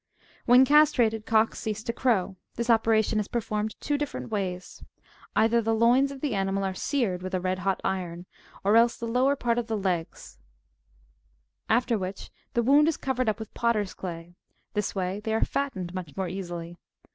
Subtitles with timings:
[0.47, 2.35] When castrated, cocks cease to crow.
[2.55, 4.81] This operation is performed two diiferent ways.
[5.35, 8.25] Either the loins of the animal are seared with a red hot iron,
[8.63, 10.39] or else the lower part of the legs;
[11.69, 14.33] after which, the wound is covered up with potter's clay:
[14.73, 16.77] this way they are fattened much more easily.